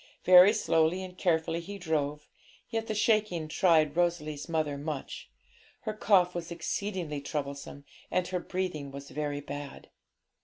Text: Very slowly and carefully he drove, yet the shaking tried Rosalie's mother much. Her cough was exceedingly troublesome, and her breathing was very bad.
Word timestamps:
Very 0.23 0.51
slowly 0.51 1.03
and 1.03 1.15
carefully 1.15 1.59
he 1.59 1.77
drove, 1.77 2.27
yet 2.71 2.87
the 2.87 2.95
shaking 2.95 3.47
tried 3.47 3.95
Rosalie's 3.95 4.49
mother 4.49 4.75
much. 4.75 5.29
Her 5.81 5.93
cough 5.93 6.33
was 6.33 6.49
exceedingly 6.51 7.21
troublesome, 7.21 7.85
and 8.09 8.27
her 8.29 8.39
breathing 8.39 8.89
was 8.89 9.11
very 9.11 9.41
bad. 9.41 9.91